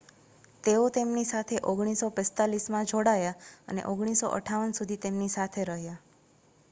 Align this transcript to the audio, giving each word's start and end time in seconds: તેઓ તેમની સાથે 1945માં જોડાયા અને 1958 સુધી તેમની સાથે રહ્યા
તેઓ 0.63 0.85
તેમની 0.89 1.25
સાથે 1.31 1.59
1945માં 1.65 2.89
જોડાયા 2.93 3.35
અને 3.67 3.85
1958 3.85 4.81
સુધી 4.81 4.99
તેમની 5.05 5.33
સાથે 5.35 5.71
રહ્યા 5.71 6.01